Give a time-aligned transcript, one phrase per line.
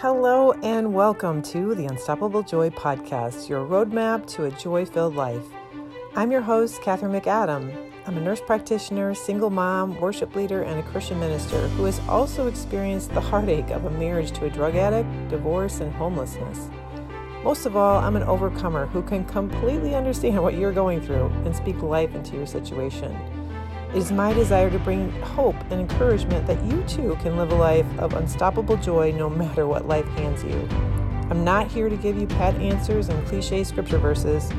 [0.00, 5.42] Hello, and welcome to the Unstoppable Joy Podcast, your roadmap to a joy filled life.
[6.14, 7.90] I'm your host, Kathryn McAdam.
[8.06, 12.46] I'm a nurse practitioner, single mom, worship leader, and a Christian minister who has also
[12.46, 16.70] experienced the heartache of a marriage to a drug addict, divorce, and homelessness.
[17.42, 21.56] Most of all, I'm an overcomer who can completely understand what you're going through and
[21.56, 23.18] speak life into your situation.
[23.90, 27.54] It is my desire to bring hope and encouragement that you too can live a
[27.54, 30.68] life of unstoppable joy no matter what life hands you.
[31.30, 34.50] I'm not here to give you pat answers and cliche scripture verses.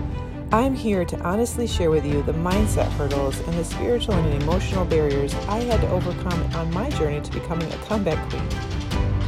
[0.51, 4.83] I'm here to honestly share with you the mindset hurdles and the spiritual and emotional
[4.83, 8.49] barriers I had to overcome on my journey to becoming a comeback queen.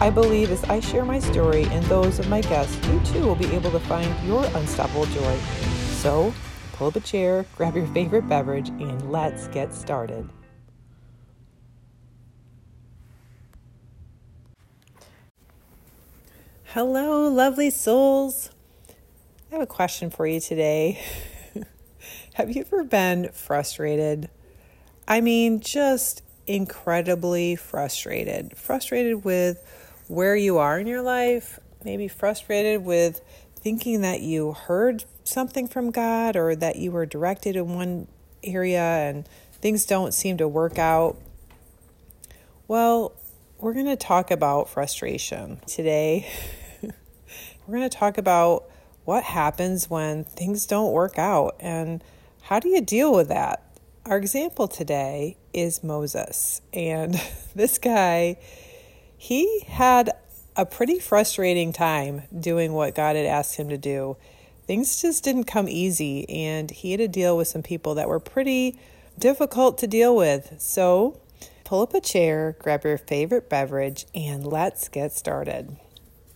[0.02, 3.36] I believe as I share my story and those of my guests, you too will
[3.36, 5.38] be able to find your unstoppable joy.
[6.00, 6.34] So,
[6.82, 10.28] pull up a chair, grab your favorite beverage, and let's get started.
[16.64, 18.50] Hello, lovely souls.
[19.52, 21.00] I have a question for you today.
[22.34, 24.32] have you ever been frustrated?
[25.08, 28.58] I mean, just incredibly frustrated.
[28.58, 29.64] Frustrated with
[30.08, 33.22] where you are in your life, maybe frustrated with
[33.62, 38.08] thinking that you heard something from God or that you were directed in one
[38.44, 41.18] area and things don't seem to work out.
[42.68, 43.14] Well,
[43.60, 46.28] we're going to talk about frustration today.
[46.82, 48.64] we're going to talk about
[49.06, 52.04] what happens when things don't work out and
[52.44, 53.64] how do you deal with that?
[54.06, 56.62] Our example today is Moses.
[56.74, 57.22] And
[57.56, 58.38] this guy,
[59.16, 60.10] he had
[60.56, 64.18] a pretty frustrating time doing what God had asked him to do.
[64.68, 68.20] Things just didn't come easy, and he had to deal with some people that were
[68.20, 68.78] pretty
[69.18, 70.56] difficult to deal with.
[70.60, 71.20] So,
[71.64, 75.78] pull up a chair, grab your favorite beverage, and let's get started.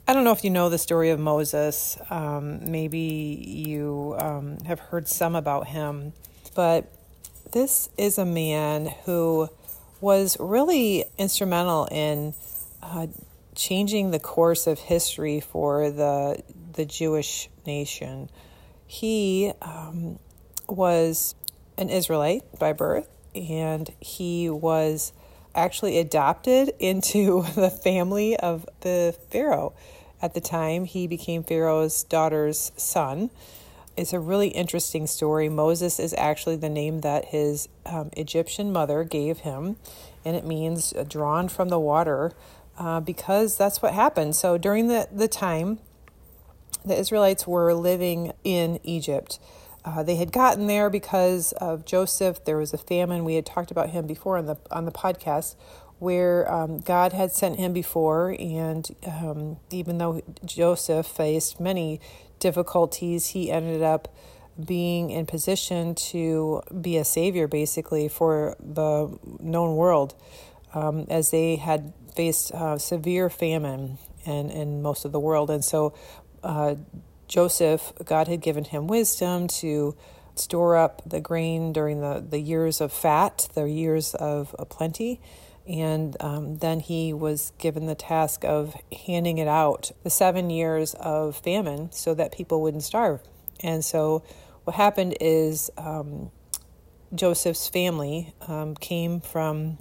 [0.07, 1.97] I don't know if you know the story of Moses.
[2.09, 6.13] Um, maybe you um, have heard some about him,
[6.53, 6.91] but
[7.51, 9.49] this is a man who
[10.01, 12.33] was really instrumental in
[12.83, 13.07] uh,
[13.55, 16.43] changing the course of history for the
[16.73, 18.29] the Jewish nation.
[18.85, 20.19] He um,
[20.67, 21.35] was
[21.77, 25.13] an Israelite by birth, and he was
[25.55, 29.73] actually adopted into the family of the Pharaoh.
[30.21, 33.31] At the time, he became Pharaoh's daughter's son.
[33.97, 35.47] It's a really interesting story.
[35.47, 39.77] Moses is actually the name that his um, Egyptian mother gave him,
[40.25, 42.33] and it means drawn from the water
[42.77, 44.35] uh, because that's what happened.
[44.35, 45.79] So during the, the time,
[46.83, 49.39] the Israelites were living in Egypt.
[49.83, 52.43] Uh, they had gotten there because of Joseph.
[52.45, 53.23] There was a famine.
[53.23, 55.55] We had talked about him before on the on the podcast,
[55.99, 62.01] where um, God had sent him before, and um, even though Joseph faced many
[62.39, 64.13] difficulties, he ended up
[64.63, 70.15] being in position to be a savior, basically for the known world,
[70.75, 75.49] um, as they had faced uh, severe famine in, in most of the world.
[75.49, 75.95] And so
[76.43, 76.75] uh,
[77.27, 79.95] Joseph, God had given him wisdom to
[80.35, 85.21] store up the grain during the, the years of fat, the years of plenty.
[85.67, 88.75] And um, then he was given the task of
[89.07, 93.21] handing it out the seven years of famine so that people wouldn't starve.
[93.61, 94.23] And so
[94.65, 96.31] what happened is um,
[97.15, 99.79] Joseph's family um, came from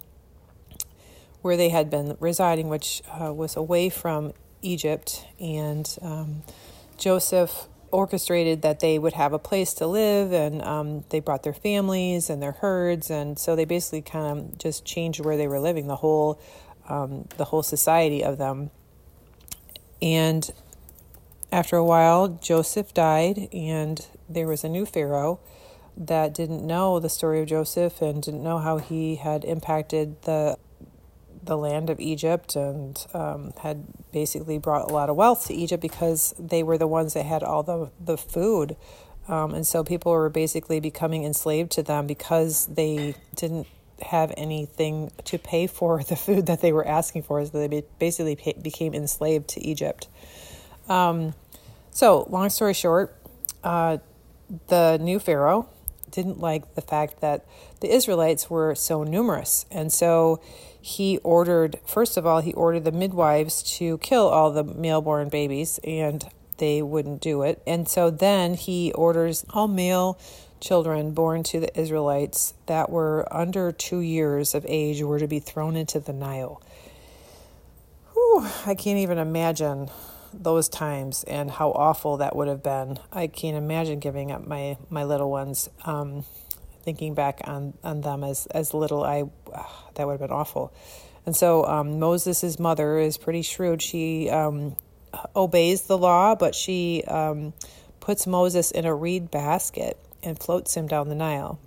[1.45, 4.33] where they had been residing, which uh, was away from
[4.63, 5.27] Egypt.
[5.39, 6.43] And um,
[6.97, 11.53] Joseph orchestrated that they would have a place to live, and um, they brought their
[11.53, 15.61] families and their herds, and so they basically kind of just changed where they were
[15.61, 16.41] living, the whole
[16.89, 18.71] um, the whole society of them.
[20.01, 20.51] And
[21.53, 25.41] after a while, Joseph died, and there was a new pharaoh
[25.95, 30.57] that didn't know the story of Joseph and didn't know how he had impacted the
[31.45, 35.83] the land of Egypt and um, had basically brought a lot of wealth to Egypt
[35.83, 38.77] because they were the ones that had all the, the food.
[39.29, 43.67] Um, and so people were basically becoming enslaved to them because they didn't
[44.03, 47.45] have anything to pay for the food that they were asking for.
[47.45, 50.09] So they basically pay, became enslaved to Egypt.
[50.89, 51.35] Um,
[51.91, 53.17] so, long story short,
[53.63, 53.99] uh,
[54.67, 55.69] the new Pharaoh
[56.15, 57.45] didn't like the fact that
[57.81, 59.67] the Israelites were so numerous.
[59.71, 60.41] And so
[60.81, 65.29] he ordered, first of all, he ordered the midwives to kill all the male born
[65.29, 66.25] babies, and
[66.59, 67.61] they wouldn't do it.
[67.67, 70.19] And so then he orders all male
[70.61, 75.41] children born to the Israelites that were under two years of age were to be
[75.41, 76.63] thrown into the Nile.
[78.13, 79.91] whew, I can't even imagine
[80.43, 82.99] those times and how awful that would have been.
[83.13, 85.69] I can't imagine giving up my my little ones.
[85.85, 86.25] Um,
[86.85, 89.25] thinking back on on them as as little, I
[89.95, 90.73] that would have been awful.
[91.27, 93.81] And so um, Moses' mother is pretty shrewd.
[93.81, 94.77] She um,
[95.35, 97.55] obeys the law, but she um,
[98.01, 101.59] puts Moses in a reed basket and floats him down the Nile.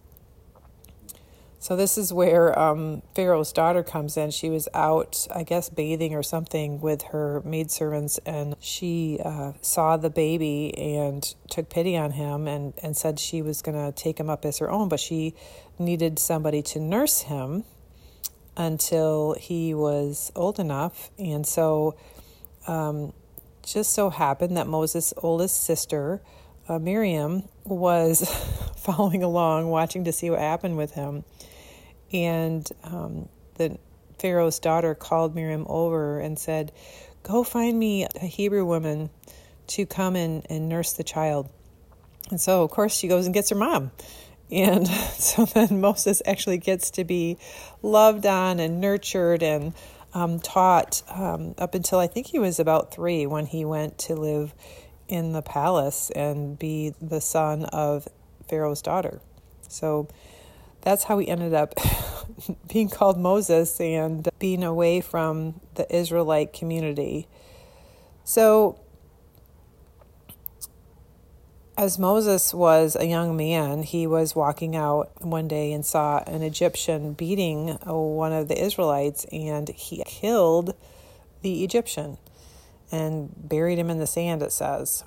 [1.59, 4.30] So this is where um, Pharaoh's daughter comes in.
[4.30, 9.98] She was out, I guess, bathing or something with her maidservants, and she uh, saw
[9.98, 14.19] the baby and took pity on him and, and said she was going to take
[14.19, 15.33] him up as her own, but she
[15.80, 17.63] needed somebody to nurse him
[18.56, 21.09] until he was old enough.
[21.18, 21.95] And so
[22.68, 23.13] um,
[23.63, 26.21] just so happened that Moses' oldest sister,
[26.69, 28.27] uh, Miriam, was
[28.77, 31.23] following along, watching to see what happened with him.
[32.13, 33.77] And um, the
[34.19, 36.71] Pharaoh's daughter called Miriam over and said,
[37.23, 39.09] Go find me a Hebrew woman
[39.67, 41.49] to come and, and nurse the child.
[42.29, 43.91] And so, of course, she goes and gets her mom.
[44.49, 44.87] And
[45.17, 47.37] so then Moses actually gets to be
[47.81, 49.73] loved on and nurtured and
[50.13, 54.15] um, taught um, up until I think he was about three when he went to
[54.15, 54.53] live
[55.07, 58.07] in the palace and be the son of
[58.48, 59.21] Pharaoh's daughter.
[59.68, 60.07] So
[60.81, 61.74] that's how he ended up
[62.68, 67.27] being called Moses and being away from the Israelite community.
[68.24, 68.80] So,
[71.77, 76.42] as Moses was a young man, he was walking out one day and saw an
[76.42, 80.74] Egyptian beating one of the Israelites, and he killed
[81.42, 82.18] the Egyptian
[82.91, 85.03] and buried him in the sand, it says.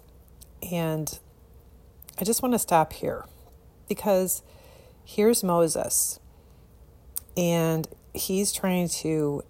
[0.70, 1.18] And
[2.18, 3.24] I just want to stop here
[3.88, 4.42] because
[5.04, 6.20] here's Moses,
[7.36, 9.42] and he's trying to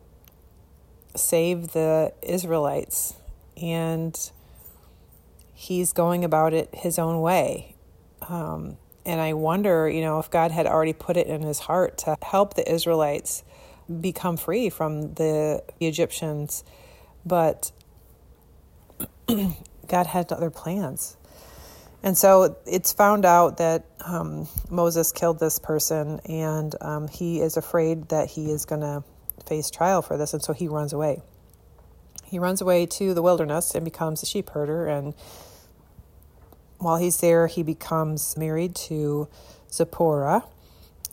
[1.16, 3.14] save the Israelites,
[3.60, 4.30] and
[5.52, 7.74] he's going about it his own way.
[8.28, 11.98] Um, and I wonder, you know, if God had already put it in his heart
[11.98, 13.42] to help the Israelites
[14.00, 16.62] become free from the Egyptians,
[17.26, 17.72] but
[19.88, 21.16] God had other plans.
[22.02, 27.56] And so it's found out that um, Moses killed this person, and um, he is
[27.56, 29.04] afraid that he is going to
[29.46, 31.20] face trial for this, and so he runs away.
[32.24, 34.86] He runs away to the wilderness and becomes a sheep herder.
[34.86, 35.14] And
[36.78, 39.28] while he's there, he becomes married to
[39.70, 40.44] Zipporah,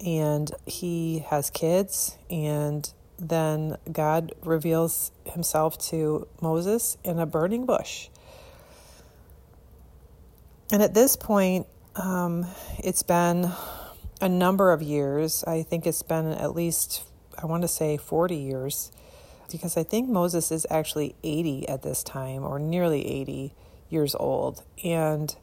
[0.05, 2.17] and he has kids.
[2.29, 8.09] And then God reveals himself to Moses in a burning bush
[10.71, 11.65] and at this point,
[11.95, 12.45] um,
[12.79, 13.51] it's been
[14.19, 15.43] a number of years.
[15.45, 17.03] I think it's been at least,
[17.41, 18.91] I want to say 40 years,
[19.49, 23.53] because I think Moses is actually 80 at this time, or nearly 80
[23.89, 24.63] years old.
[24.83, 25.33] And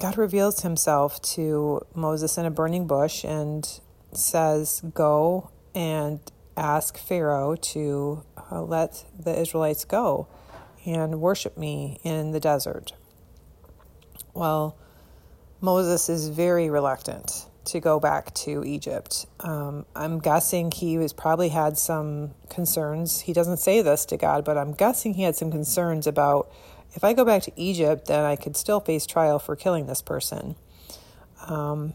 [0.00, 3.68] God reveals himself to Moses in a burning bush and
[4.12, 6.20] says, Go and
[6.56, 10.28] ask Pharaoh to uh, let the Israelites go
[10.84, 12.92] and worship me in the desert.
[14.34, 14.76] Well,
[15.60, 19.26] Moses is very reluctant to go back to Egypt.
[19.40, 23.20] Um, I'm guessing he was probably had some concerns.
[23.20, 26.50] He doesn't say this to God, but I'm guessing he had some concerns about
[26.94, 30.00] if I go back to Egypt, then I could still face trial for killing this
[30.00, 30.56] person.
[31.46, 31.94] Um,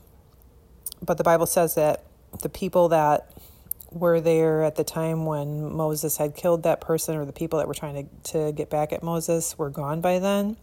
[1.01, 2.03] but the Bible says that
[2.41, 3.31] the people that
[3.91, 7.67] were there at the time when Moses had killed that person, or the people that
[7.67, 10.57] were trying to, to get back at Moses, were gone by then.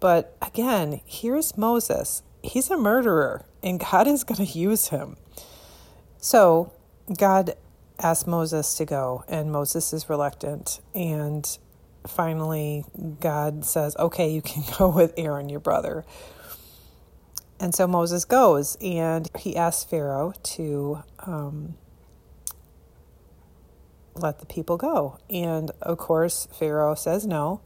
[0.00, 2.22] But again, here's Moses.
[2.42, 5.16] He's a murderer, and God is going to use him.
[6.18, 6.72] So
[7.16, 7.54] God
[8.00, 10.80] asks Moses to go, and Moses is reluctant.
[10.94, 11.46] And
[12.06, 12.84] finally,
[13.20, 16.04] God says, Okay, you can go with Aaron, your brother.
[17.60, 21.76] And so Moses goes, and he asks Pharaoh to um,
[24.14, 25.18] let the people go.
[25.30, 27.60] And of course, Pharaoh says no.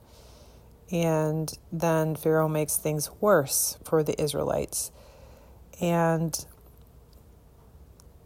[0.90, 4.92] And then Pharaoh makes things worse for the Israelites.
[5.80, 6.44] And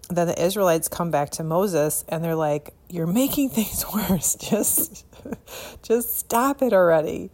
[0.08, 4.34] then the Israelites come back to Moses and they're like, You're making things worse.
[4.34, 5.06] Just
[5.82, 7.30] just stop it already.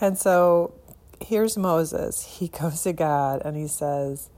[0.00, 0.74] And so
[1.20, 2.24] here's Moses.
[2.38, 4.30] He goes to God and he says,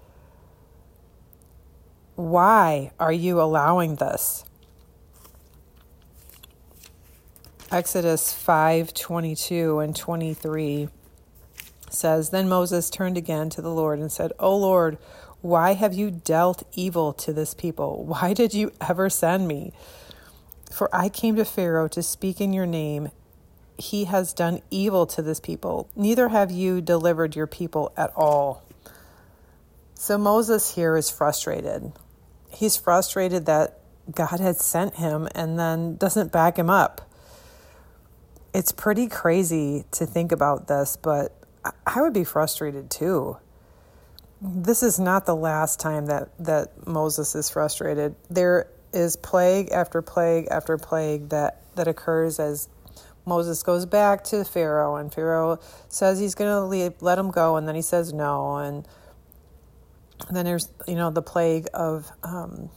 [2.17, 4.45] Why are you allowing this?
[7.73, 10.89] Exodus 5:22 and 23
[11.89, 14.99] says, Then Moses turned again to the Lord and said, "O Lord,
[15.41, 18.05] why have you dealt evil to this people?
[18.05, 19.73] Why did you ever send me?
[20.73, 23.13] For I came to Pharaoh to speak in your name.
[23.79, 25.89] He has done evil to this people.
[25.95, 28.65] Neither have you delivered your people at all.
[29.95, 31.93] So Moses here is frustrated.
[32.51, 33.79] He's frustrated that
[34.13, 37.10] God had sent him and then doesn't back him up.
[38.53, 41.37] It's pretty crazy to think about this, but
[41.87, 43.37] I would be frustrated too.
[44.43, 48.17] This is not the last time that, that Moses is frustrated.
[48.29, 52.69] There is plague after plague after plague that, that occurs as
[53.27, 57.69] Moses goes back to Pharaoh, and Pharaoh says he's going to let him go, and
[57.69, 58.57] then he says no.
[58.57, 58.89] And
[60.31, 62.71] then there's, you know, the plague of, um,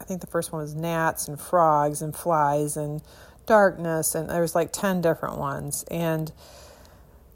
[0.00, 3.00] I think the first one was gnats and frogs and flies and
[3.46, 5.84] darkness, and there's like 10 different ones.
[5.90, 6.32] And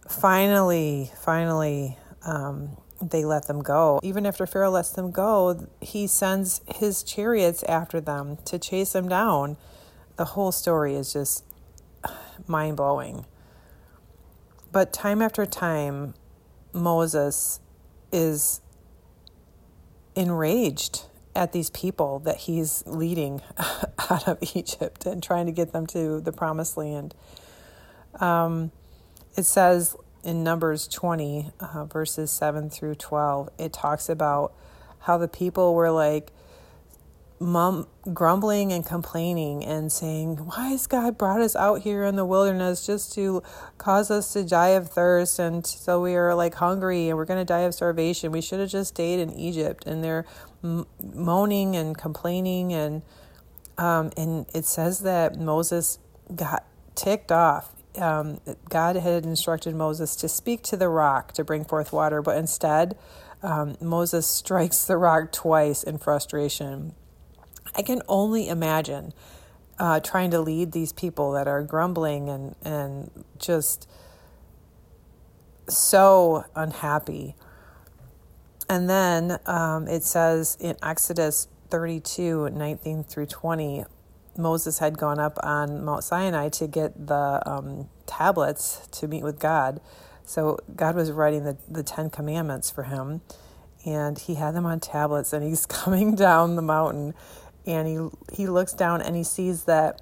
[0.09, 4.01] finally, finally, um, they let them go.
[4.03, 9.09] Even after Pharaoh lets them go, he sends his chariots after them to chase them
[9.09, 9.57] down.
[10.17, 11.45] The whole story is just
[12.47, 13.25] mind blowing.
[14.73, 16.15] But time after time,
[16.73, 17.61] Moses
[18.13, 18.61] is
[20.15, 21.05] enraged
[21.39, 23.41] at these people that he's leading
[24.11, 27.15] out of Egypt and trying to get them to the promised land.
[28.19, 28.73] Um,
[29.37, 34.53] it says in Numbers 20, uh, verses 7 through 12, it talks about
[35.03, 36.33] how the people were like
[37.41, 42.25] mum, grumbling and complaining and saying, Why has God brought us out here in the
[42.25, 43.43] wilderness just to
[43.79, 45.39] cause us to die of thirst?
[45.39, 48.33] And so we are like hungry and we're going to die of starvation.
[48.33, 49.87] We should have just stayed in Egypt.
[49.87, 50.25] And they're
[50.63, 52.73] moaning and complaining.
[52.73, 53.03] And,
[53.77, 55.99] um, and it says that Moses
[56.35, 61.65] got ticked off um, God had instructed Moses to speak to the rock to bring
[61.65, 62.97] forth water, but instead,
[63.43, 66.95] um, Moses strikes the rock twice in frustration.
[67.75, 69.13] I can only imagine
[69.79, 73.89] uh, trying to lead these people that are grumbling and, and just
[75.69, 77.37] so unhappy.
[78.69, 83.85] And then um, it says in Exodus 32 19 through 20,
[84.37, 89.39] Moses had gone up on Mount Sinai to get the um, tablets to meet with
[89.39, 89.81] God.
[90.25, 93.23] So God was writing the, the Ten Commandments for him,
[93.87, 97.15] and he had them on tablets, and he's coming down the mountain,
[97.67, 100.01] and he he looks down and he sees that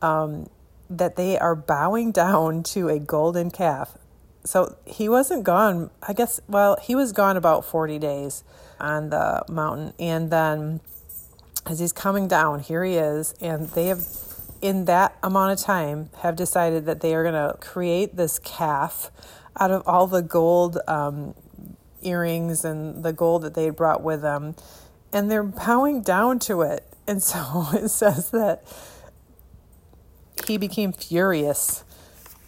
[0.00, 0.48] um,
[0.88, 3.96] that they are bowing down to a golden calf.
[4.44, 5.90] So he wasn't gone.
[6.02, 6.40] I guess.
[6.48, 8.44] Well, he was gone about forty days
[8.80, 10.80] on the mountain, and then
[11.66, 14.04] as he's coming down, here he is, and they have,
[14.60, 19.10] in that amount of time, have decided that they are going to create this calf
[19.58, 21.34] out of all the gold um,
[22.02, 24.56] earrings and the gold that they had brought with them,
[25.12, 26.86] and they're bowing down to it.
[27.06, 28.64] And so it says that
[30.46, 31.84] he became furious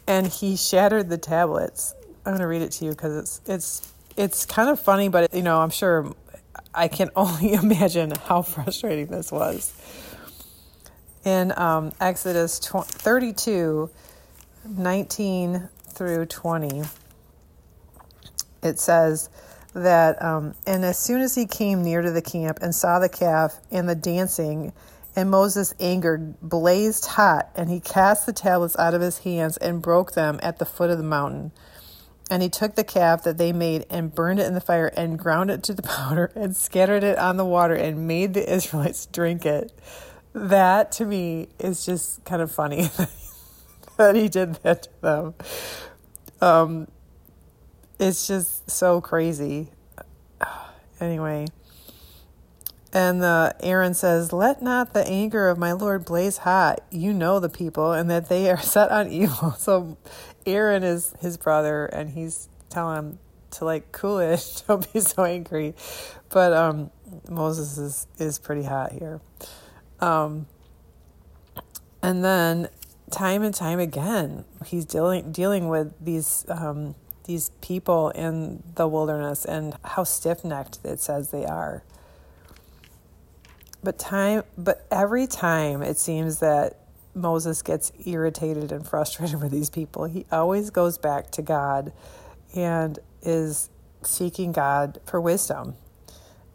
[0.07, 1.95] and he shattered the tablets.
[2.25, 5.33] I'm going to read it to you because it's it's it's kind of funny, but
[5.35, 6.15] you know I'm sure
[6.75, 9.73] I can only imagine how frustrating this was.
[11.25, 13.91] In um, Exodus 32
[14.67, 16.83] 19 through 20,
[18.63, 19.29] it says
[19.75, 23.09] that, um, and as soon as he came near to the camp and saw the
[23.09, 24.73] calf and the dancing,
[25.17, 29.81] and Moses' anger blazed hot, and he cast the tablets out of his hands and
[29.81, 31.53] broke them at the foot of the mountain.
[32.31, 35.19] And he took the calf that they made and burned it in the fire and
[35.19, 39.07] ground it to the powder and scattered it on the water and made the Israelites
[39.13, 39.73] drink it.
[40.33, 42.91] That to me is just kind of funny
[43.97, 45.35] that he did that to them.
[46.41, 46.89] Um,
[48.01, 49.71] it's just so crazy.
[51.01, 51.45] Anyway.
[52.95, 56.81] And uh, Aaron says, Let not the anger of my Lord blaze hot.
[56.93, 59.57] You know the people, and that they are set on evil.
[59.65, 59.99] So
[60.47, 63.19] Aaron is his brother, and he's telling him
[63.53, 65.75] to like cool it, don't be so angry.
[66.29, 66.91] But um,
[67.29, 69.21] Moses is is pretty hot here.
[70.01, 70.47] Um,
[72.03, 72.69] and then
[73.11, 79.45] time and time again, he's dealing dealing with these um, these people in the wilderness
[79.45, 81.83] and how stiff necked it says they are.
[83.85, 86.81] But time, but every time it seems that
[87.15, 91.93] Moses gets irritated and frustrated with these people, he always goes back to God
[92.55, 93.69] and is
[94.03, 95.75] seeking God for wisdom.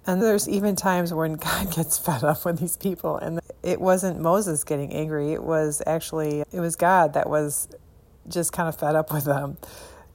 [0.07, 4.19] And there's even times when God gets fed up with these people and it wasn't
[4.19, 7.67] Moses getting angry, it was actually it was God that was
[8.27, 9.57] just kind of fed up with them.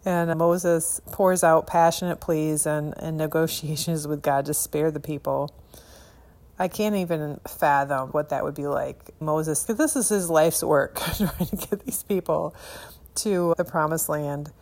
[0.04, 5.54] And Moses pours out passionate pleas and, and negotiations with God to spare the people.
[6.58, 9.10] I can't even fathom what that would be like.
[9.20, 12.54] Moses, because this is his life's work, trying to get these people
[13.16, 14.52] to the promised land.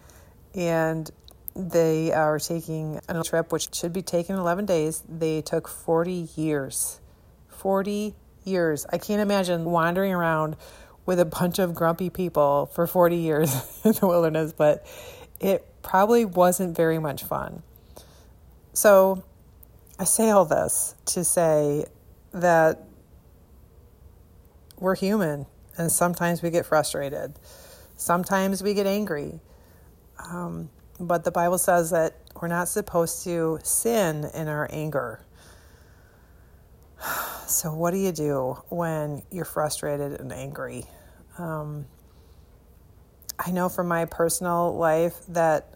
[0.55, 1.11] And
[1.55, 5.03] they are taking a trip which should be taken 11 days.
[5.09, 7.01] They took 40 years.
[7.49, 8.87] 40 years.
[8.91, 10.57] I can't imagine wandering around
[11.05, 14.87] with a bunch of grumpy people for 40 years in the wilderness, but
[15.41, 17.63] it probably wasn't very much fun.
[18.73, 19.25] So
[19.99, 21.85] I say all this to say
[22.33, 22.83] that
[24.79, 25.47] we're human
[25.77, 27.35] and sometimes we get frustrated.
[27.97, 29.41] Sometimes we get angry.
[30.19, 35.25] Um, but the Bible says that we're not supposed to sin in our anger.
[37.45, 40.85] So, what do you do when you're frustrated and angry?
[41.37, 41.85] Um,
[43.39, 45.75] I know from my personal life that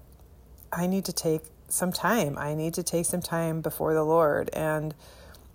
[0.73, 2.37] I need to take some time.
[2.39, 4.95] I need to take some time before the Lord and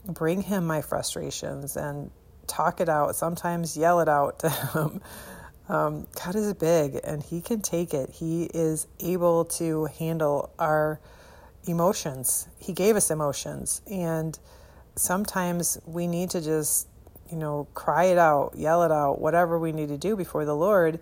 [0.05, 2.11] bring Him my frustrations and
[2.47, 5.01] talk it out, sometimes yell it out to Him.
[5.69, 8.09] Um, God is big and He can take it.
[8.09, 10.99] He is able to handle our
[11.65, 12.49] emotions.
[12.59, 13.81] He gave us emotions.
[13.89, 14.37] And
[14.97, 16.89] sometimes we need to just,
[17.31, 20.55] you know, cry it out, yell it out, whatever we need to do before the
[20.55, 20.99] Lord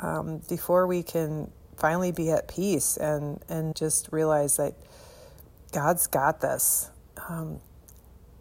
[0.00, 4.74] um, before we can finally be at peace and, and just realize that
[5.72, 6.90] God's got this.
[7.28, 7.60] Um,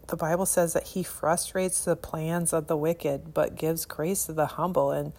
[0.07, 4.33] the Bible says that He frustrates the plans of the wicked, but gives grace to
[4.33, 4.91] the humble.
[4.91, 5.13] And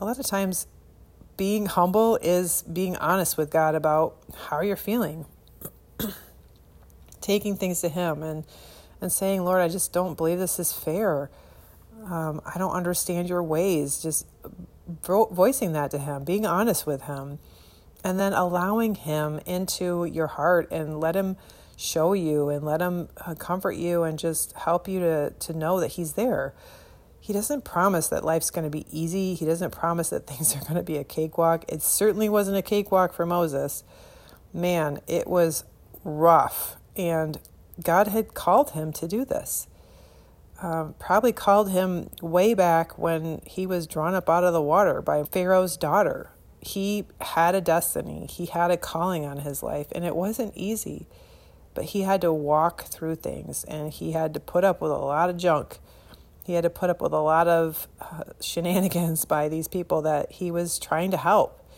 [0.00, 0.66] a lot of times,
[1.36, 4.16] being humble is being honest with God about
[4.48, 5.26] how you're feeling,
[7.20, 8.44] taking things to Him and
[9.00, 11.30] and saying, Lord, I just don't believe this is fair.
[12.06, 14.02] Um, I don't understand your ways.
[14.02, 14.26] Just
[15.04, 17.38] vo- voicing that to Him, being honest with Him,
[18.02, 21.36] and then allowing Him into your heart and let Him
[21.76, 25.80] show you and let Him uh, comfort you and just help you to, to know
[25.80, 26.54] that He's there.
[27.20, 29.34] He doesn't promise that life's going to be easy.
[29.34, 31.64] He doesn't promise that things are going to be a cakewalk.
[31.68, 33.82] It certainly wasn't a cakewalk for Moses.
[34.52, 35.64] Man, it was
[36.04, 36.76] rough.
[36.96, 37.40] And
[37.82, 39.66] God had called him to do this.
[40.62, 45.02] Um, probably called him way back when he was drawn up out of the water
[45.02, 46.30] by Pharaoh's daughter.
[46.60, 51.06] He had a destiny, he had a calling on his life, and it wasn't easy.
[51.74, 54.96] But he had to walk through things and he had to put up with a
[54.96, 55.78] lot of junk.
[56.44, 60.30] He had to put up with a lot of uh, shenanigans by these people that
[60.30, 61.68] he was trying to help.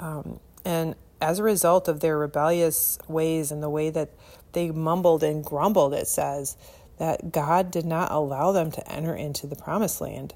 [0.00, 4.10] Um, and as a result of their rebellious ways and the way that
[4.52, 6.56] they mumbled and grumbled, it says,
[6.98, 10.34] that God did not allow them to enter into the promised land.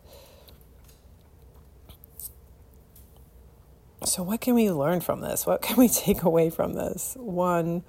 [4.04, 5.46] So, what can we learn from this?
[5.46, 7.16] What can we take away from this?
[7.18, 7.82] One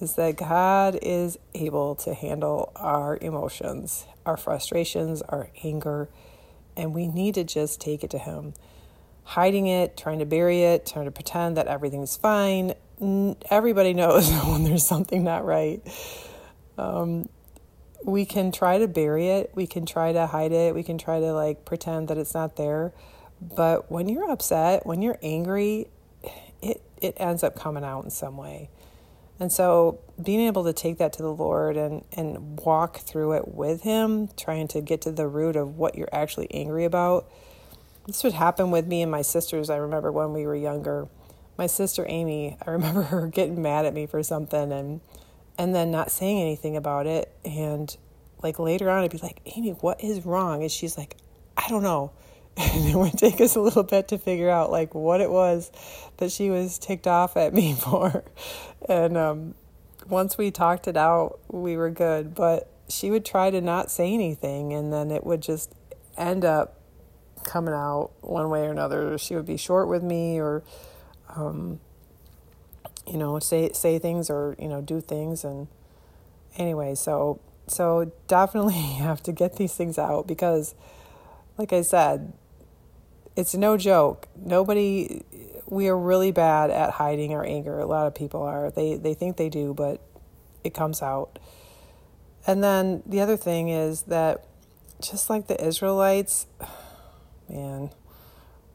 [0.00, 6.08] is that God is able to handle our emotions, our frustrations, our anger,
[6.76, 8.54] and we need to just take it to Him.
[9.24, 12.74] Hiding it, trying to bury it, trying to pretend that everything's fine.
[13.50, 15.82] Everybody knows when there's something not right.
[16.78, 17.28] Um,
[18.04, 21.20] we can try to bury it, we can try to hide it, we can try
[21.20, 22.92] to like pretend that it's not there.
[23.40, 25.88] But when you're upset, when you're angry,
[26.62, 28.70] it it ends up coming out in some way.
[29.38, 33.48] And so being able to take that to the Lord and, and walk through it
[33.48, 37.26] with Him, trying to get to the root of what you're actually angry about.
[38.06, 39.70] This would happen with me and my sisters.
[39.70, 41.08] I remember when we were younger.
[41.56, 45.00] My sister Amy, I remember her getting mad at me for something and
[45.60, 47.30] and then not saying anything about it.
[47.44, 47.94] And
[48.42, 50.62] like later on, I'd be like, Amy, what is wrong?
[50.62, 51.18] And she's like,
[51.54, 52.12] I don't know.
[52.56, 55.70] And it would take us a little bit to figure out like what it was
[56.16, 58.24] that she was ticked off at me for.
[58.88, 59.54] And um,
[60.08, 62.34] once we talked it out, we were good.
[62.34, 65.72] But she would try to not say anything, and then it would just
[66.18, 66.80] end up
[67.44, 69.16] coming out one way or another.
[69.16, 70.62] She would be short with me, or
[71.28, 71.80] um,
[73.06, 75.68] you know, say say things or you know do things, and
[76.56, 80.74] anyway, so so definitely have to get these things out because,
[81.56, 82.32] like I said,
[83.36, 84.28] it's no joke.
[84.36, 85.22] Nobody,
[85.66, 87.78] we are really bad at hiding our anger.
[87.78, 88.70] A lot of people are.
[88.70, 90.00] They they think they do, but
[90.64, 91.38] it comes out.
[92.46, 94.44] And then the other thing is that
[95.00, 96.46] just like the Israelites,
[97.48, 97.90] man,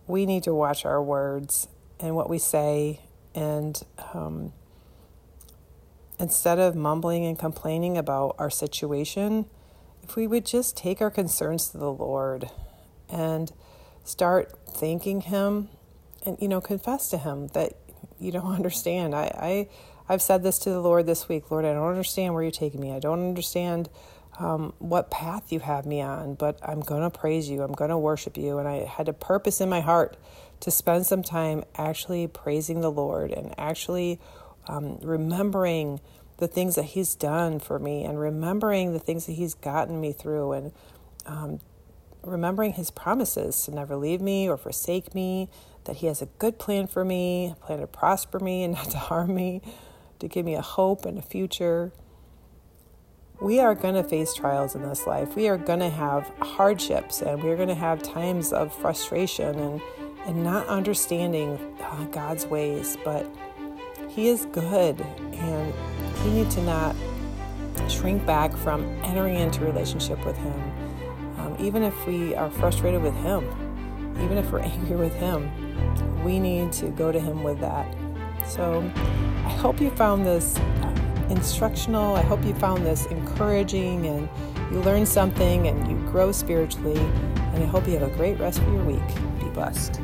[0.08, 1.68] we need to watch our words
[2.00, 3.00] and what we say
[3.36, 4.54] and um,
[6.19, 9.45] instead of mumbling and complaining about our situation,
[10.02, 12.50] if we would just take our concerns to the Lord
[13.10, 13.52] and
[14.04, 15.69] start thanking Him
[16.26, 17.74] and, you know, confess to Him that
[18.19, 19.13] you don't understand.
[19.13, 19.69] I, I,
[20.08, 22.80] I've said this to the Lord this week Lord, I don't understand where you're taking
[22.80, 22.93] me.
[22.93, 23.89] I don't understand
[24.38, 27.62] um, what path you have me on, but I'm going to praise you.
[27.63, 28.60] I'm going to worship you.
[28.60, 30.17] And I had a purpose in my heart
[30.62, 34.20] to spend some time actually praising the Lord and actually
[34.68, 36.00] um, remembering
[36.38, 40.12] the things that He's done for me and remembering the things that He's gotten me
[40.12, 40.72] through and
[41.26, 41.60] um,
[42.24, 45.50] remembering His promises to never leave me or forsake me,
[45.86, 48.91] that He has a good plan for me, a plan to prosper me and not
[48.91, 49.62] to harm me,
[50.20, 51.91] to give me a hope and a future.
[53.41, 55.36] We are going to face trials in this life.
[55.36, 59.82] We are going to have hardships and we're going to have times of frustration and,
[60.26, 62.98] and not understanding uh, God's ways.
[63.04, 63.26] But
[64.10, 65.00] He is good
[65.34, 65.74] and
[66.24, 66.96] we need to not
[67.90, 70.74] shrink back from entering into relationship with Him.
[71.38, 73.46] Um, even if we are frustrated with Him,
[74.24, 75.52] even if we're angry with Him,
[76.24, 77.94] we need to go to Him with that.
[78.48, 78.80] So
[79.46, 82.16] I hope you found this uh, instructional.
[82.16, 84.30] I hope you found this encouraging and
[84.72, 87.00] you learn something and you grow spiritually.
[87.00, 89.08] And I hope you have a great rest of your week.
[89.40, 90.02] Be blessed.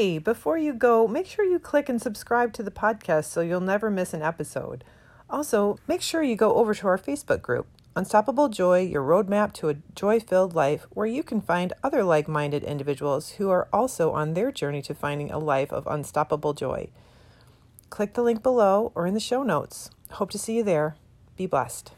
[0.00, 3.60] Hey, before you go, make sure you click and subscribe to the podcast so you'll
[3.60, 4.82] never miss an episode.
[5.28, 9.68] Also, make sure you go over to our Facebook group, Unstoppable Joy Your Roadmap to
[9.68, 14.12] a Joy Filled Life, where you can find other like minded individuals who are also
[14.12, 16.88] on their journey to finding a life of unstoppable joy.
[17.90, 19.90] Click the link below or in the show notes.
[20.12, 20.96] Hope to see you there.
[21.36, 21.92] Be blessed.